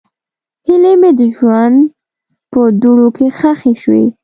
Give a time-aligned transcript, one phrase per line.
[0.65, 1.77] هیلې مې د ژوند
[2.51, 4.05] په دوړو کې ښخې شوې.